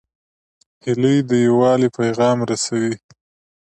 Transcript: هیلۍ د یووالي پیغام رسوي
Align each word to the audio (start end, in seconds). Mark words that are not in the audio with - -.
هیلۍ 0.83 1.17
د 1.29 1.31
یووالي 1.45 1.89
پیغام 1.97 2.37
رسوي 2.49 2.93